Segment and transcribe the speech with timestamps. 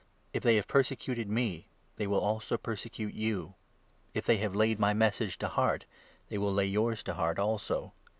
[0.33, 1.67] If they have persecuted me,
[1.97, 3.53] they will also persecute you;
[4.15, 5.85] if they have laid my Message to heart,
[6.29, 7.93] they will lay yours to heart also.